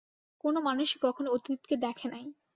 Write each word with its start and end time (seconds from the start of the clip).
কোন 0.43 0.55
মানুষই 0.67 0.97
কখনও 1.01 1.33
অতীতকে 1.35 1.75
দেখে 1.85 2.07
নাই। 2.13 2.25